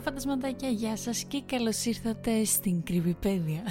[0.00, 3.62] Χριστούγεννα φαντασματάκια, γεια σας και καλώς ήρθατε στην Κρυβιπέδια.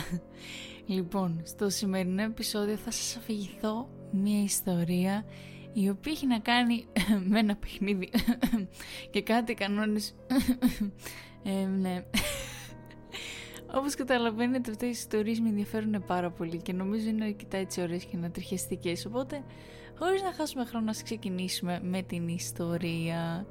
[0.86, 5.26] λοιπόν, στο σημερινό επεισόδιο θα σας αφηγηθώ μια ιστορία
[5.74, 6.86] η οποία έχει να κάνει
[7.30, 8.10] με ένα παιχνίδι
[9.12, 10.16] και κάτι κανόνες...
[11.44, 12.04] ε, ναι.
[13.78, 18.06] Όπως καταλαβαίνετε αυτές οι ιστορίες με ενδιαφέρουν πάρα πολύ και νομίζω είναι αρκετά έτσι ωραίες
[18.06, 19.44] και ανατριχιαστικές οπότε
[20.00, 23.46] χωρίς να χάσουμε χρόνο να ξεκινήσουμε με την ιστορία.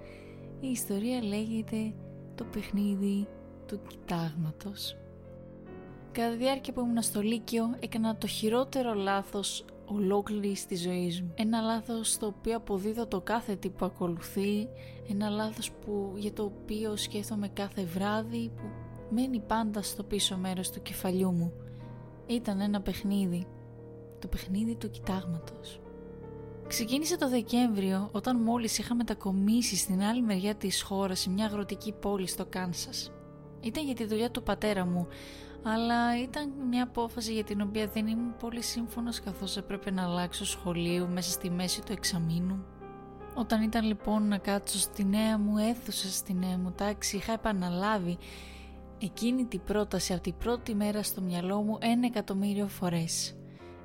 [0.61, 1.93] Η ιστορία λέγεται
[2.39, 3.27] το παιχνίδι
[3.67, 4.97] του κοιτάγματος.
[6.13, 11.33] Κατά τη διάρκεια που ήμουν στο Λύκειο έκανα το χειρότερο λάθος ολόκληρη στη ζωή μου.
[11.35, 14.69] Ένα λάθος το οποίο αποδίδω το κάθε τι που ακολουθεί,
[15.11, 18.65] ένα λάθος που, για το οποίο σκέφτομαι κάθε βράδυ που
[19.11, 21.53] μένει πάντα στο πίσω μέρος του κεφαλιού μου.
[22.27, 23.47] Ήταν ένα παιχνίδι,
[24.19, 25.81] το παιχνίδι του κοιτάγματος.
[26.69, 31.93] Ξεκίνησε το Δεκέμβριο όταν μόλις είχα μετακομίσει στην άλλη μεριά της χώρας σε μια αγροτική
[31.93, 33.13] πόλη στο Κάνσας.
[33.61, 35.07] Ήταν για τη δουλειά του πατέρα μου,
[35.63, 40.45] αλλά ήταν μια απόφαση για την οποία δεν ήμουν πολύ σύμφωνος καθώς έπρεπε να αλλάξω
[40.45, 42.65] σχολείο μέσα στη μέση του εξαμήνου.
[43.35, 48.19] Όταν ήταν λοιπόν να κάτσω στη νέα μου αίθουσα στη νέα μου τάξη είχα επαναλάβει
[48.99, 53.38] εκείνη την πρόταση από την πρώτη μέρα στο μυαλό μου ένα εκατομμύριο φορές.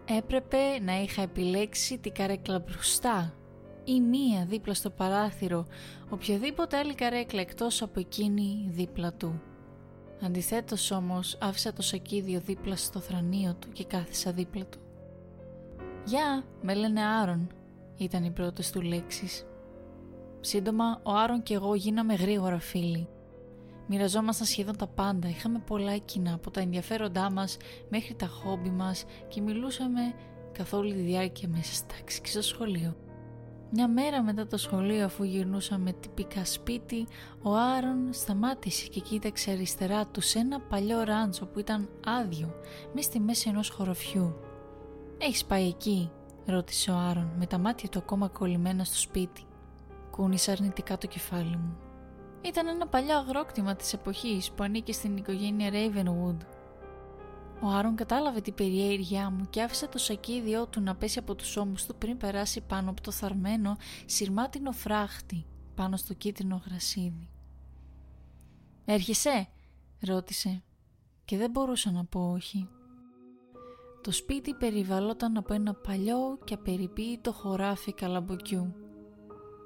[0.06, 3.34] Έπρεπε να είχα επιλέξει την καρέκλα μπροστά
[3.84, 5.66] ή μία δίπλα στο παράθυρο,
[6.10, 9.42] οποιαδήποτε άλλη καρέκλα εκτός από εκείνη δίπλα του.
[10.22, 14.80] Αντιθέτως όμως άφησα το σακίδιο δίπλα στο θρανίο του και κάθισα δίπλα του.
[16.06, 17.48] «Γεια, με λένε Άρον»,
[17.98, 19.46] ήταν οι πρώτες του λέξεις.
[20.40, 23.08] Σύντομα, ο Άρον και εγώ γίναμε γρήγορα φίλοι.
[23.88, 27.58] Μοιραζόμασταν σχεδόν τα πάντα, είχαμε πολλά κοινά από τα ενδιαφέροντά μας
[27.90, 30.02] μέχρι τα χόμπι μας και μιλούσαμε
[30.52, 32.96] καθ' όλη τη διάρκεια μέσα στα τάξη και στο σχολείο.
[33.76, 37.08] Μια μέρα μετά το σχολείο αφού γυρνούσαμε τυπικά σπίτι,
[37.42, 42.54] ο Άρον σταμάτησε και κοίταξε αριστερά του σε ένα παλιό ράντσο που ήταν άδειο,
[42.94, 44.36] μέσα στη μέση ενός χωροφιού.
[45.18, 46.12] «Έχεις πάει εκεί»
[46.46, 49.44] ρώτησε ο Άρον με τα μάτια του ακόμα κολλημένα στο σπίτι.
[50.12, 51.78] Κούνησα αρνητικά το κεφάλι μου.
[52.46, 56.38] Ήταν ένα παλιό αγρόκτημα της εποχής που ανήκε στην οικογένεια Ravenwood.
[57.62, 61.58] Ο Άρον κατάλαβε την περιέργειά μου και άφησε το σακίδιό του να πέσει από τους
[61.58, 65.46] ώμους του πριν περάσει πάνω από το θαρμένο σειρμάτινο φράχτη
[65.76, 67.30] πάνω στο κίτρινο γρασίδι.
[68.86, 69.48] «Έρχεσαι»
[70.00, 70.64] ρώτησε
[71.26, 72.70] και δεν μπορούσα να πω όχι.
[74.02, 78.83] Το σπίτι περιβαλλόταν από ένα παλιό και απεριποίητο χωράφι καλαμποκιού.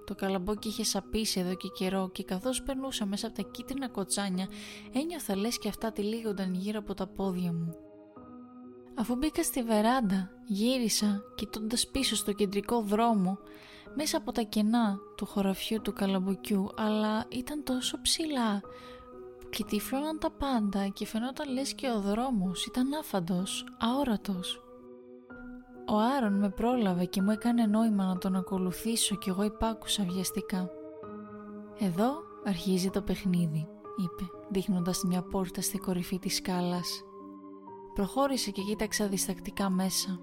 [0.07, 4.47] Το καλαμπόκι είχε σαπίσει εδώ και καιρό και καθώς περνούσα μέσα από τα κίτρινα κοτσάνια
[4.93, 7.75] ένιωθα λες και αυτά τυλίγονταν γύρω από τα πόδια μου.
[8.95, 13.37] Αφού μπήκα στη βεράντα, γύρισα κοιτώντας πίσω στο κεντρικό δρόμο
[13.95, 18.61] μέσα από τα κενά του χωραφιού του καλαμποκιού αλλά ήταν τόσο ψηλά
[19.39, 24.66] που κοιτήφλωναν τα πάντα και φαινόταν λες και ο δρόμος ήταν άφαντος, αόρατος.
[25.89, 30.69] Ο Άρον με πρόλαβε και μου έκανε νόημα να τον ακολουθήσω και εγώ υπάκουσα βιαστικά.
[31.79, 32.11] «Εδώ
[32.45, 33.67] αρχίζει το παιχνίδι»,
[33.97, 37.03] είπε, δείχνοντας μια πόρτα στη κορυφή της σκάλας.
[37.93, 40.19] Προχώρησε και κοίταξα διστακτικά μέσα.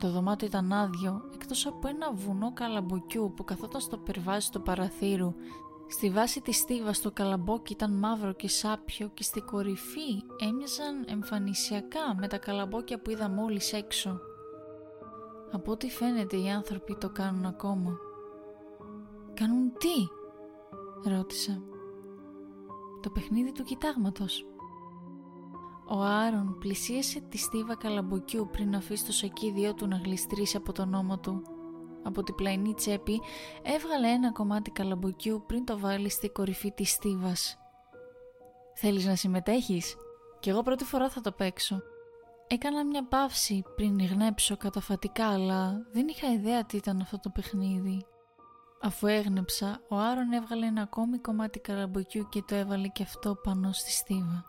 [0.00, 5.34] Το δωμάτιο ήταν άδειο, εκτός από ένα βουνό καλαμποκιού που καθόταν στο περβάζι του παραθύρου.
[5.86, 12.14] Στη βάση της στίβας το καλαμπόκι ήταν μαύρο και σάπιο και στη κορυφή έμοιαζαν εμφανισιακά
[12.18, 14.20] με τα καλαμπόκια που είδα μόλις έξω.
[15.54, 17.98] Από ό,τι φαίνεται οι άνθρωποι το κάνουν ακόμα.
[19.34, 20.08] «Κάνουν τι»
[21.10, 21.62] ρώτησα.
[23.02, 24.46] «Το παιχνίδι του κοιτάγματος».
[25.88, 30.94] Ο Άρον πλησίασε τη στίβα καλαμποκιού πριν αφήσει το σακίδιό του να γλιστρήσει από τον
[30.94, 31.42] ώμο του.
[32.02, 33.20] Από την πλαϊνή τσέπη
[33.62, 37.58] έβγαλε ένα κομμάτι καλαμποκιού πριν το βάλει στη κορυφή της στίβας.
[38.74, 39.96] «Θέλεις να συμμετέχεις»
[40.40, 41.82] «Κι εγώ πρώτη φορά θα το παίξω»,
[42.46, 48.06] Έκανα μια παύση πριν γνέψω καταφατικά αλλά δεν είχα ιδέα τι ήταν αυτό το παιχνίδι.
[48.80, 53.72] Αφού έγνεψα, ο Άρον έβγαλε ένα ακόμη κομμάτι καραμποκιού και το έβαλε και αυτό πάνω
[53.72, 54.44] στη στίβα.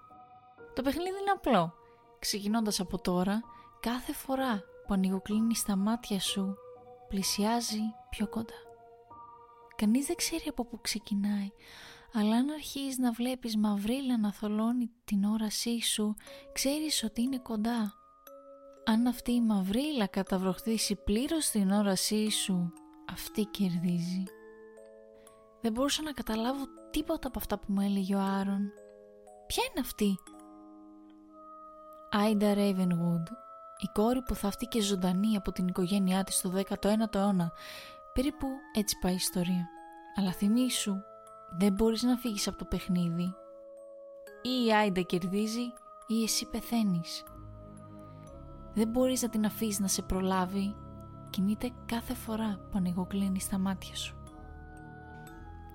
[0.74, 1.74] Το παιχνίδι είναι απλό.
[2.20, 3.42] Ξεκινώντας από τώρα,
[3.80, 6.56] κάθε φορά που ανοιγοκλίνει τα μάτια σου,
[7.08, 8.60] πλησιάζει πιο κοντά.
[9.76, 11.52] Κανείς δεν ξέρει από πού ξεκινάει,
[12.18, 16.16] αλλά αν αρχίζεις να βλέπεις μαυρίλα να θολώνει την όρασή σου,
[16.52, 17.94] ξέρεις ότι είναι κοντά.
[18.86, 22.74] Αν αυτή η μαυρίλα καταβροχθήσει πλήρως την όρασή σου,
[23.12, 24.24] αυτή κερδίζει.
[25.62, 28.72] Δεν μπορούσα να καταλάβω τίποτα από αυτά που μου έλεγε ο Άρον.
[29.48, 30.16] Ποια είναι αυτή;
[32.12, 33.28] Άιντα Ravenwood,
[33.78, 37.52] η κόρη που θαύτηκε ζωντανή από την οικογένειά της το 19ο αιώνα.
[38.14, 39.70] Περίπου έτσι πάει η ιστορία.
[40.16, 40.96] Αλλά θυμήσου
[41.58, 43.36] δεν μπορείς να φύγεις από το παιχνίδι.
[44.42, 45.74] ή η Άιντα κερδίζει
[46.08, 47.24] ή εσύ πεθαίνεις.
[48.74, 50.76] Δεν μπορείς να την αφήσεις να σε προλάβει.
[51.30, 54.16] Κινείται κάθε φορά που ανοιγοκλίνεις τα μάτια σου.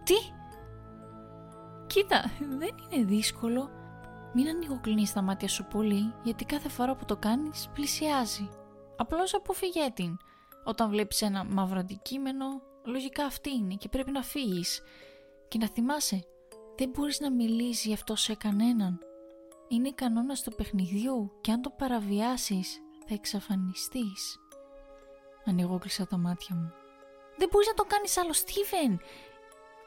[0.05, 0.15] Τι!
[1.87, 2.25] Κοίτα,
[2.59, 3.71] δεν είναι δύσκολο.
[4.35, 8.49] Μην ανοιγοκλίνεις τα μάτια σου πολύ, γιατί κάθε φορά που το κάνεις πλησιάζει.
[8.97, 10.17] Απλώς αποφυγέ την.
[10.65, 12.45] Όταν βλέπεις ένα μαύρο αντικείμενο,
[12.85, 14.83] λογικά αυτή είναι και πρέπει να φύγεις.
[15.51, 16.25] Και να θυμάσαι,
[16.77, 18.99] δεν μπορείς να μιλήσεις γι' αυτό σε κανέναν.
[19.69, 24.39] Είναι κανόνα του παιχνιδιού και αν το παραβιάσεις θα εξαφανιστείς.
[25.45, 26.73] Ανοιγόκλεισα τα μάτια μου.
[27.37, 28.91] Δεν μπορείς να το κάνεις άλλο, Στίβεν.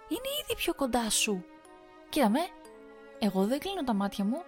[0.08, 1.44] Είναι ήδη πιο κοντά σου.
[2.10, 2.40] Κοίτα με,
[3.20, 4.44] εγώ δεν κλείνω τα μάτια μου.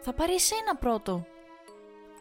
[0.00, 1.26] Θα πάρει εσένα πρώτο.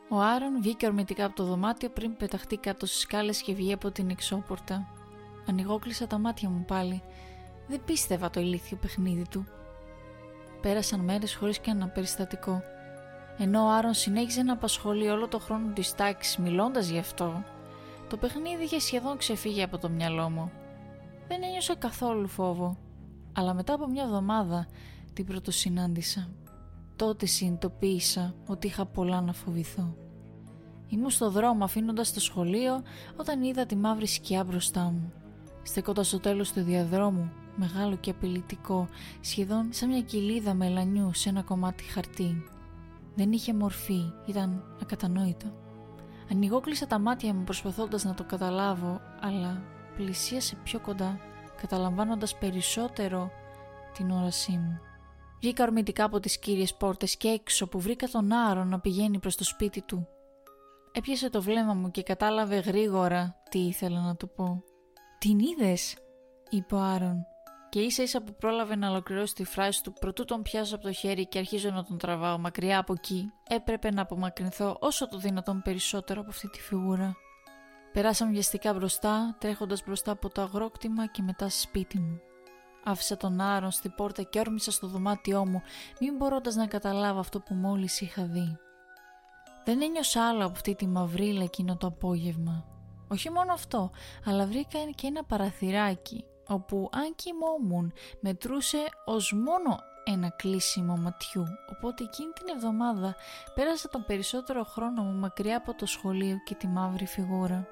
[0.09, 3.91] Ο Άρον βγήκε ορμητικά από το δωμάτιο πριν πεταχτεί κάτω στις σκάλες και βγει από
[3.91, 4.87] την εξώπορτα.
[5.47, 7.03] Ανοιγόκλεισα τα μάτια μου πάλι.
[7.67, 9.45] Δεν πίστευα το ηλίθιο παιχνίδι του.
[10.61, 12.61] Πέρασαν μέρες χωρίς και ένα περιστατικό.
[13.37, 17.43] Ενώ ο Άρον συνέχιζε να απασχολεί όλο το χρόνο της τάξης μιλώντας γι' αυτό,
[18.09, 20.51] το παιχνίδι είχε σχεδόν ξεφύγει από το μυαλό μου.
[21.27, 22.77] Δεν ένιωσα καθόλου φόβο,
[23.33, 24.67] αλλά μετά από μια εβδομάδα
[25.13, 26.29] την πρωτοσυνάντησα.
[26.95, 29.95] Τότε συνειδητοποίησα ότι είχα πολλά να φοβηθώ.
[30.87, 32.83] Ήμουν στο δρόμο αφήνοντας το σχολείο
[33.15, 35.13] όταν είδα τη μαύρη σκιά μπροστά μου.
[35.63, 38.87] Στεκόντα στο τέλος του διαδρόμου, μεγάλο και απειλητικό,
[39.21, 42.43] σχεδόν σαν μια κοιλίδα μελανιού σε ένα κομμάτι χαρτί.
[43.15, 45.45] Δεν είχε μορφή, ήταν ακατανόητο.
[46.31, 49.61] Ανοιγόκλεισα τα μάτια μου προσπαθώντας να το καταλάβω, αλλά
[49.95, 51.19] πλησίασε πιο κοντά,
[51.61, 53.31] καταλαμβάνοντας περισσότερο
[53.93, 54.79] την όρασή μου.
[55.39, 59.35] Βγήκα ορμητικά από τις κύριες πόρτες και έξω που βρήκα τον Άρο να πηγαίνει προς
[59.35, 60.07] το σπίτι του.
[60.91, 64.63] Έπιασε το βλέμμα μου και κατάλαβε γρήγορα τι ήθελα να του πω.
[65.19, 65.97] «Την είδες»
[66.49, 67.25] είπε ο Άρον
[67.75, 70.91] και ίσα ίσα που πρόλαβε να ολοκληρώσει τη φράση του προτού τον πιάσω από το
[70.91, 75.61] χέρι και αρχίζω να τον τραβάω μακριά από εκεί, έπρεπε να απομακρυνθώ όσο το δυνατόν
[75.61, 77.15] περισσότερο από αυτή τη φιγούρα.
[77.93, 82.19] Περάσαμε βιαστικά μπροστά, τρέχοντας μπροστά από το αγρόκτημα και μετά σπίτι μου.
[82.83, 85.61] Άφησα τον Άρον στην πόρτα και όρμησα στο δωμάτιό μου,
[85.99, 88.57] μην μπορώντας να καταλάβω αυτό που μόλις είχα δει.
[89.65, 92.65] Δεν ένιωσα άλλο από αυτή τη μαυρίλα εκείνο το απόγευμα.
[93.07, 93.91] Όχι μόνο αυτό,
[94.25, 102.03] αλλά βρήκα και ένα παραθυράκι, όπου αν κοιμόμουν μετρούσε ως μόνο ένα κλείσιμο ματιού, οπότε
[102.03, 103.15] εκείνη την εβδομάδα
[103.53, 107.67] πέρασα τον περισσότερο χρόνο μου μακριά από το σχολείο και τη μαύρη φιγούρα.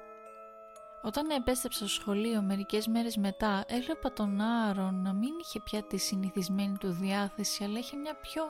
[1.02, 5.96] Όταν επέστρεψα στο σχολείο μερικές μέρες μετά έβλεπα τον Άρον να μην είχε πια τη
[5.96, 8.42] συνηθισμένη του διάθεση αλλά είχε μια πιο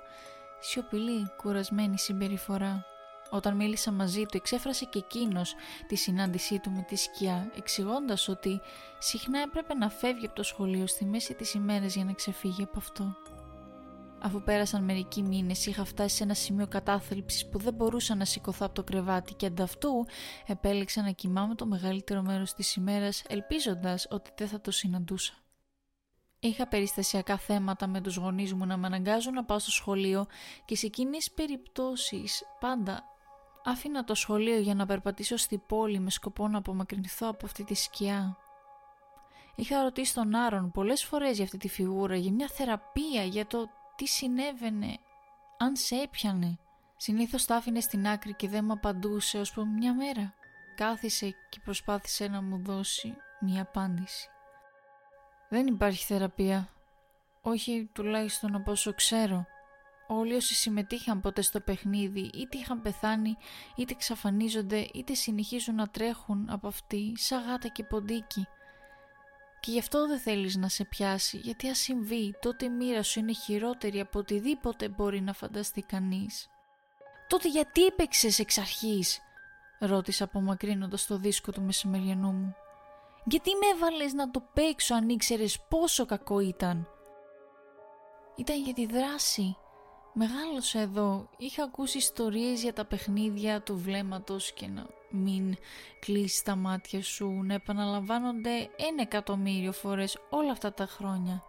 [0.58, 2.84] σιωπηλή, κουρασμένη συμπεριφορά.
[3.34, 5.54] Όταν μίλησα μαζί του εξέφρασε και εκείνος
[5.86, 8.60] τη συνάντησή του με τη σκιά εξηγώντας ότι
[8.98, 12.78] συχνά έπρεπε να φεύγει από το σχολείο στη μέση της ημέρας για να ξεφύγει από
[12.78, 13.16] αυτό.
[14.20, 18.66] Αφού πέρασαν μερικοί μήνες, είχα φτάσει σε ένα σημείο κατάθλιψης που δεν μπορούσα να σηκωθώ
[18.66, 20.06] από το κρεβάτι και ανταυτού
[20.46, 25.32] επέλεξα να κοιμάμαι το μεγαλύτερο μέρος της ημέρας, ελπίζοντας ότι δεν θα το συναντούσα.
[26.38, 30.26] Είχα περιστασιακά θέματα με τους γονείς μου να με αναγκάζουν να πάω στο σχολείο
[30.64, 33.13] και σε εκείνες περιπτώσεις πάντα
[33.64, 37.74] άφηνα το σχολείο για να περπατήσω στη πόλη με σκοπό να απομακρυνθώ από αυτή τη
[37.74, 38.38] σκιά.
[39.54, 43.68] Είχα ρωτήσει τον Άρον πολλές φορές για αυτή τη φιγούρα, για μια θεραπεία, για το
[43.96, 44.98] τι συνέβαινε,
[45.58, 46.58] αν σε έπιανε.
[46.96, 50.34] Συνήθως τα άφηνε στην άκρη και δεν μου απαντούσε ως που μια μέρα.
[50.76, 54.28] Κάθισε και προσπάθησε να μου δώσει μια απάντηση.
[55.48, 56.68] Δεν υπάρχει θεραπεία.
[57.42, 59.46] Όχι τουλάχιστον από όσο ξέρω.
[60.06, 63.36] Όλοι όσοι συμμετείχαν ποτέ στο παιχνίδι είτε είχαν πεθάνει
[63.76, 68.46] είτε εξαφανίζονται είτε συνεχίζουν να τρέχουν από αυτή σαν γάτα και ποντίκι
[69.64, 73.18] και γι' αυτό δεν θέλεις να σε πιάσει, γιατί αν συμβεί, τότε η μοίρα σου
[73.18, 76.48] είναι χειρότερη από οτιδήποτε μπορεί να φανταστεί κανείς.
[77.28, 79.20] Τότε γιατί έπαιξες εξ αρχής,
[79.78, 82.54] ρώτησα απομακρύνοντας το δίσκο του μεσημεριανού μου.
[83.24, 86.88] Γιατί με έβαλες να το παίξω αν ήξερες πόσο κακό ήταν;
[88.36, 89.56] Ήταν για τη δράση.
[90.16, 91.28] Μεγάλωσα εδώ.
[91.36, 95.56] Είχα ακούσει ιστορίες για τα παιχνίδια του βλέμματος και να μην
[96.00, 101.42] κλείσεις τα μάτια σου, να επαναλαμβάνονται ένα εκατομμύριο φορές όλα αυτά τα χρόνια.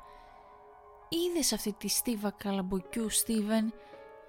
[1.10, 3.74] Είδες αυτή τη στίβα καλαμποκιού, Στίβεν,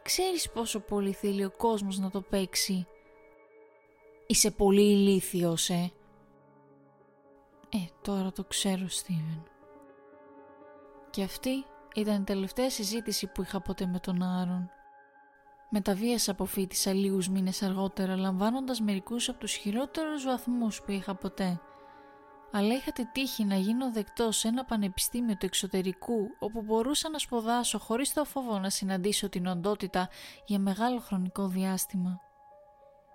[0.03, 2.87] ξέρεις πόσο πολύ θέλει ο κόσμος να το παίξει;
[4.27, 5.93] Είσαι πολύ ηλίθιος, ε.
[7.69, 9.43] Ε, τώρα το ξέρω, Στίβεν.
[11.11, 11.65] Και αυτή
[12.01, 14.71] ήταν η τελευταία συζήτηση που είχα ποτέ με τον Άρον.
[15.71, 21.61] Μεταβίασα αποφύτησα λίγους μήνες αργότερα λαμβάνοντας μερικούς από τους χειρότερους βαθμούς που είχα ποτέ.
[22.53, 27.19] αλλά είχα τη τύχη να γίνω δεκτό σε ένα πανεπιστήμιο του εξωτερικού όπου μπορούσα να
[27.19, 30.09] σπουδάσω χωρίς το φόβο να συναντήσω την οντότητα
[30.47, 32.21] για μεγάλο χρονικό διάστημα.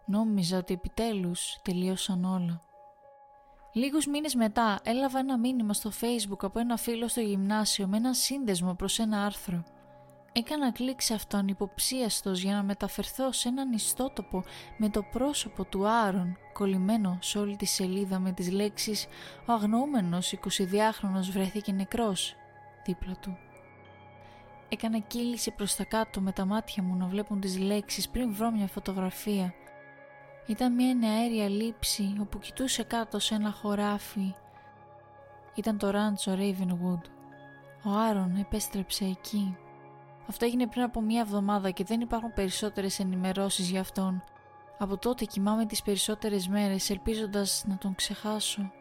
[0.05, 2.61] Νόμιζα ότι επιτέλους τελείωσαν όλα.
[3.73, 8.13] Λίγους μήνες μετά έλαβα ένα μήνυμα στο facebook από ένα φίλο στο γυμνάσιο με ένα
[8.13, 9.63] σύνδεσμο προς ένα άρθρο.
[10.31, 14.43] Έκανα κλικ σε αυτόν υποψίαστος για να μεταφερθώ σε έναν ιστότοπο
[14.77, 19.07] με το πρόσωπο του Άρων κολλημένο σε όλη τη σελίδα με τις λέξεις
[19.45, 22.35] «Ο αγνοούμενος 22χρονος βρέθηκε νεκρός»
[22.85, 23.37] δίπλα του.
[24.69, 28.51] Έκανα κύληση προς τα κάτω με τα μάτια μου να βλέπουν τις λέξεις πριν βρω
[28.51, 29.53] μια φωτογραφία.
[30.45, 34.33] Ήταν μια νεαέρια λήψη όπου κοιτούσε κάτω σε ένα χωράφι.
[35.55, 37.01] Ήταν το ράντσο Ravenwood.
[37.83, 39.57] Ο Άρον επέστρεψε εκεί.
[40.27, 44.23] Αυτό έγινε πριν από μία εβδομάδα και δεν υπάρχουν περισσότερες ενημερώσεις για αυτόν.
[44.77, 48.71] Από τότε κοιμάμαι τις περισσότερες μέρες ελπίζοντας να τον ξεχάσω.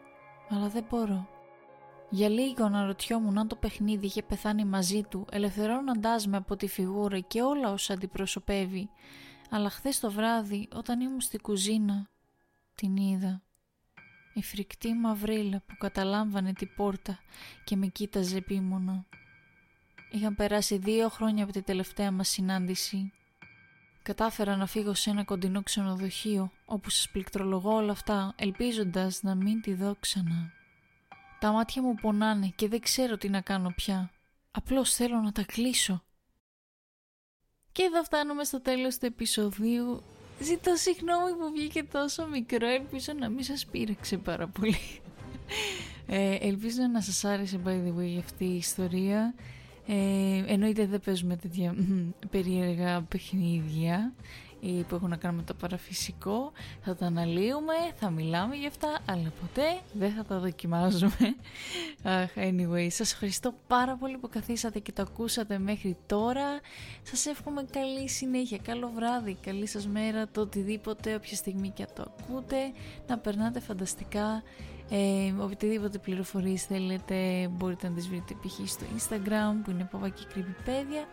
[0.49, 1.27] Αλλά δεν μπορώ.
[2.09, 6.67] Για λίγο να ρωτιόμουν αν το παιχνίδι είχε πεθάνει μαζί του, ελευθερώνοντάς με από τη
[6.67, 8.89] φιγούρα και όλα όσα αντιπροσωπεύει.
[9.53, 12.09] Αλλά χθες το βράδυ, όταν ήμουν στη κουζίνα,
[12.75, 13.41] την είδα.
[14.33, 17.19] Η φρικτή μαυρίλα που καταλάμβανε την πόρτα
[17.63, 19.05] και με κοίταζε επίμονα.
[20.11, 23.13] Είχαν περάσει δύο χρόνια από τη τελευταία μας συνάντηση.
[24.03, 29.61] Κατάφερα να φύγω σε ένα κοντινό ξενοδοχείο όπου σας πληκτρολογώ όλα αυτά ελπίζοντας να μην
[29.61, 30.51] τη δω ξανά.
[31.39, 34.11] Τα μάτια μου πονάνε και δεν ξέρω τι να κάνω πια.
[34.51, 36.03] Απλώς θέλω να τα κλείσω.
[37.71, 40.01] Και εδώ φτάνουμε στο τέλος του επεισοδίου.
[40.39, 44.99] Ζητώ συγγνώμη που βγήκε τόσο μικρό, ελπίζω να μην σας πείραξε πάρα πολύ.
[46.07, 49.33] Ε, ελπίζω να σας άρεσε by the way αυτή η ιστορία.
[49.87, 51.75] Ε, εννοείται δεν παίζουμε τέτοια
[52.31, 54.13] περίεργα παιχνίδια
[54.61, 56.51] που έχουν να κάνουν με το παραφυσικό.
[56.81, 61.35] Θα τα αναλύουμε, θα μιλάμε γι' αυτά, αλλά ποτέ δεν θα τα δοκιμάζουμε.
[62.35, 66.59] anyway, σας ευχαριστώ πάρα πολύ που καθίσατε και το ακούσατε μέχρι τώρα.
[67.01, 72.05] Σας εύχομαι καλή συνέχεια, καλό βράδυ, καλή σας μέρα, το οτιδήποτε, όποια στιγμή και το
[72.07, 72.57] ακούτε.
[73.07, 74.43] Να περνάτε φανταστικά.
[74.93, 78.69] Ε, οτιδήποτε πληροφορίες θέλετε μπορείτε να τις βρείτε π.χ.
[78.69, 81.05] στο Instagram που είναι Παπακή Κρυβιπέδια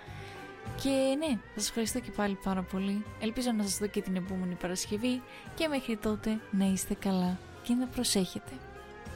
[0.82, 3.04] και ναι, θα σας ευχαριστώ και πάλι πάρα πολύ.
[3.20, 5.22] Ελπίζω να σας δω και την επόμενη Παρασκευή
[5.54, 8.52] και μέχρι τότε να είστε καλά και να προσέχετε.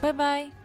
[0.01, 0.62] Bye bye!